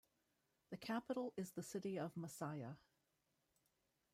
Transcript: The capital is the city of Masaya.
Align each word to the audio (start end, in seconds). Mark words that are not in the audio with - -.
The 0.71 0.77
capital 0.77 1.31
is 1.37 1.51
the 1.51 1.61
city 1.61 1.99
of 1.99 2.15
Masaya. 2.17 2.75